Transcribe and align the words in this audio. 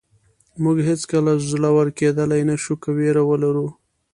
موږ 0.63 0.77
هېڅکله 0.89 1.31
زړور 1.49 1.87
کېدلی 1.99 2.41
نه 2.49 2.55
شو 2.63 2.73
که 2.81 2.89
وېره 2.97 3.23
ولرو. 3.29 3.67